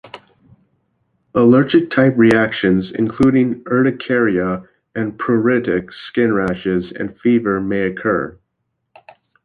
[1.35, 4.63] Allergic-type reactions, including urticaria,
[4.95, 8.35] pruritic skin rashes, and fever, may occur.